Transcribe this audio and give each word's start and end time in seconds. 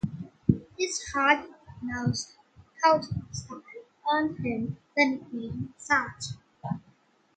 His 0.79 0.99
hard-nosed 1.13 2.31
coaching 2.83 3.27
style 3.35 3.61
earned 4.11 4.39
him 4.39 4.77
the 4.97 5.05
nickname 5.05 5.75
sarge. 5.77 6.31